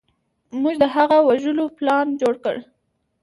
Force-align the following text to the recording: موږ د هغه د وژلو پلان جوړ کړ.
موږ 0.61 0.75
د 0.81 0.83
هغه 0.95 1.17
د 1.21 1.25
وژلو 1.29 1.65
پلان 1.77 2.07
جوړ 2.21 2.33
کړ. 2.43 2.55